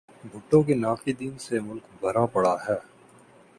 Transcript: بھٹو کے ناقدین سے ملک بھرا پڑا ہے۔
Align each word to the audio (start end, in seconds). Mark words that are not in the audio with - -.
بھٹو 0.31 0.61
کے 0.63 0.75
ناقدین 0.75 1.37
سے 1.37 1.59
ملک 1.59 1.85
بھرا 2.01 2.25
پڑا 2.25 2.55
ہے۔ 2.69 2.77